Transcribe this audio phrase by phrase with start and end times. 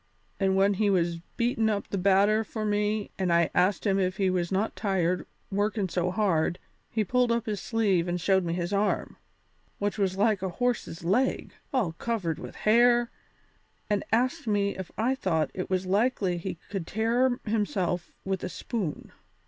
[0.39, 4.17] And when he was beatin' up that batter for me and I asked him if
[4.17, 6.57] he was not tired workin' so hard,
[6.89, 9.17] he pulled up his sleeve and showed me his arm,
[9.77, 13.11] which was like a horse's leg, all covered with hair,
[13.91, 18.49] and asked me if I thought it was likely he could tear himself with a
[18.49, 19.11] spoon.